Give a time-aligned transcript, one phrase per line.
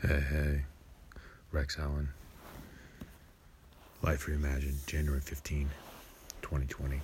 [0.00, 0.64] Hey, hey.
[1.50, 2.08] Rex Allen.
[4.00, 5.68] Life Reimagined, January 15,
[6.40, 7.00] 2020.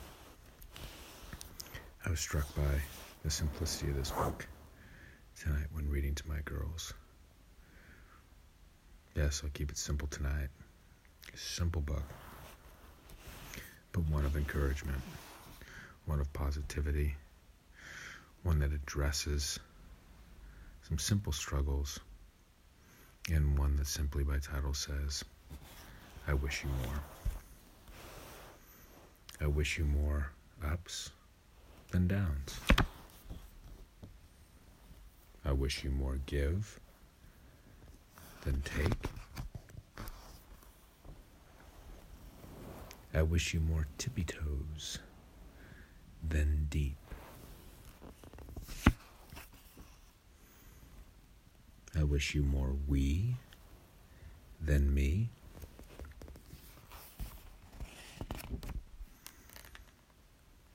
[2.06, 2.80] I was struck by
[3.24, 4.46] the simplicity of this book
[5.40, 6.94] tonight when reading to my girls.
[9.16, 10.50] Yes, I'll keep it simple tonight.
[11.34, 12.04] Simple book,
[13.90, 15.02] but one of encouragement,
[16.06, 17.16] one of positivity,
[18.44, 19.58] one that addresses
[20.88, 21.98] some simple struggles,
[23.32, 25.24] and one that simply by title says,
[26.26, 27.00] I wish you more.
[29.40, 30.30] I wish you more
[30.64, 31.10] ups
[31.90, 32.60] than downs.
[35.44, 36.80] I wish you more give
[38.42, 38.92] than take.
[43.12, 44.98] I wish you more tippy toes
[46.28, 47.03] than deep.
[52.04, 53.34] I wish you more we
[54.60, 55.30] than me.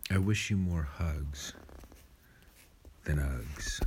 [0.10, 1.54] I wish you more hugs
[3.04, 3.80] than Uggs.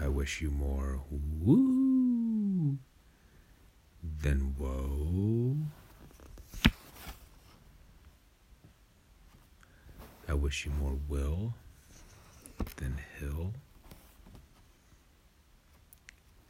[0.00, 1.02] I wish you more
[1.42, 2.78] woo
[4.22, 5.54] than whoa.
[10.26, 11.52] I wish you more will
[12.76, 13.52] than hill.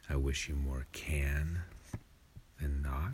[0.09, 1.59] I wish you more can
[2.59, 3.13] than not.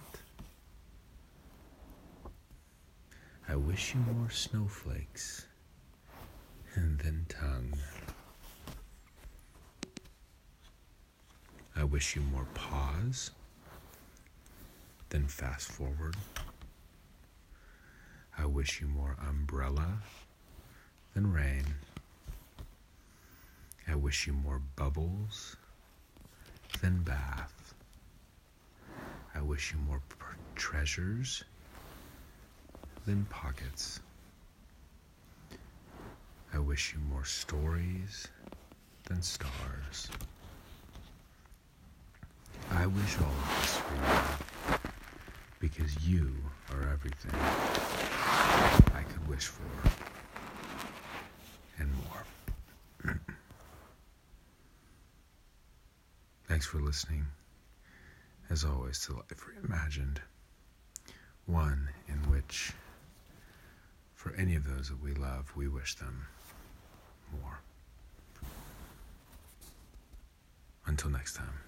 [3.47, 5.45] I wish you more snowflakes
[6.75, 7.73] than tongue.
[11.75, 13.31] I wish you more pause
[15.09, 16.15] than fast forward.
[18.37, 19.99] I wish you more umbrella
[21.13, 21.65] than rain.
[23.91, 25.57] I wish you more bubbles
[26.81, 27.73] than bath.
[29.35, 30.01] I wish you more
[30.55, 31.43] treasures
[33.05, 33.99] than pockets.
[36.53, 38.29] I wish you more stories
[39.09, 40.09] than stars.
[42.71, 43.95] I wish all of this for
[44.73, 44.77] you
[45.59, 46.31] because you
[46.71, 47.37] are everything
[48.95, 49.91] I could wish for
[51.77, 53.19] and more.
[56.51, 57.27] Thanks for listening,
[58.49, 60.17] as always, to Life Reimagined,
[61.45, 62.73] one in which,
[64.15, 66.27] for any of those that we love, we wish them
[67.41, 67.61] more.
[70.87, 71.61] Until next time,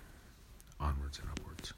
[0.81, 1.71] onwards and upwards.